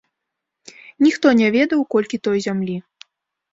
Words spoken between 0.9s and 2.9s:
Ніхто не ведаў, колькі той зямлі.